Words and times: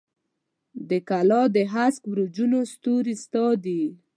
د 0.89 0.91
کلا 1.09 1.41
د 1.55 1.57
هسک 1.73 2.01
برجونو 2.11 2.59
ستوري 2.73 3.15
ستا 3.23 3.45
دي 3.63 3.83